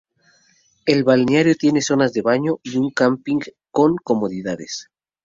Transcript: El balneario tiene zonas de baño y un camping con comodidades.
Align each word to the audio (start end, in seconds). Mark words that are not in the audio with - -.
El 0.87 1.03
balneario 1.03 1.53
tiene 1.55 1.83
zonas 1.83 2.11
de 2.11 2.23
baño 2.23 2.57
y 2.63 2.75
un 2.77 2.89
camping 2.89 3.37
con 3.69 3.97
comodidades. 3.97 4.89